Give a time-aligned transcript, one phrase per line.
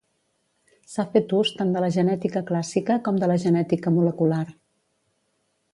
[0.93, 4.45] S'ha fet ús tant de la genètica clàssica com de la genètica molecular.